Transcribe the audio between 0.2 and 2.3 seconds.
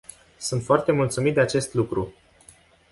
Sunt foarte mulțumit de acest lucru.